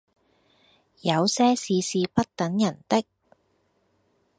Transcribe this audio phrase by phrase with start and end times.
[1.01, 3.03] 有些事是不等人的